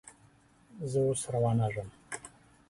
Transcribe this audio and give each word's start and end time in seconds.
زه 0.91 0.99
اوس 1.05 1.21
روانېږم 1.33 1.89